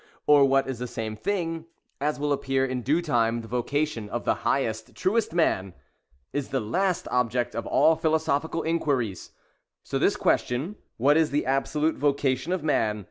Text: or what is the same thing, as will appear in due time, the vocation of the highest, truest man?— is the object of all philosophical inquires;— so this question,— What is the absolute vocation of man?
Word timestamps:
or 0.25 0.45
what 0.45 0.67
is 0.67 0.79
the 0.79 0.87
same 0.87 1.15
thing, 1.15 1.67
as 1.99 2.19
will 2.19 2.33
appear 2.33 2.65
in 2.65 2.81
due 2.81 3.03
time, 3.03 3.41
the 3.41 3.47
vocation 3.47 4.09
of 4.09 4.25
the 4.25 4.33
highest, 4.41 4.95
truest 4.95 5.31
man?— 5.31 5.75
is 6.33 6.49
the 6.49 7.03
object 7.11 7.53
of 7.53 7.67
all 7.67 7.95
philosophical 7.95 8.63
inquires;— 8.63 9.29
so 9.83 9.99
this 9.99 10.15
question,— 10.15 10.75
What 10.97 11.17
is 11.17 11.29
the 11.29 11.45
absolute 11.45 11.97
vocation 11.97 12.51
of 12.51 12.63
man? 12.63 12.99